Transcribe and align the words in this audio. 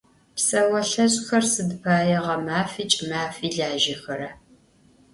Pseolheş'xer, 0.37 1.43
sıd 1.51 1.71
paê 1.81 2.15
ğemafi 2.25 2.83
ç'ımafi 2.91 3.47
lajexera? 3.57 4.29